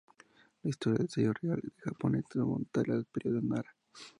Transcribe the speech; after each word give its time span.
La 0.63 0.69
historia 0.71 0.97
del 0.97 1.09
sello 1.09 1.31
real 1.31 1.59
de 1.61 1.69
Japón 1.79 2.23
se 2.27 2.39
remonta 2.39 2.81
al 2.87 3.05
periodo 3.05 3.39
Nara. 3.43 3.71